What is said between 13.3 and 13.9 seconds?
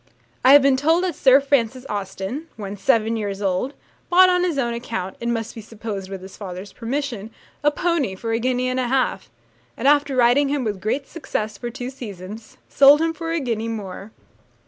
a guinea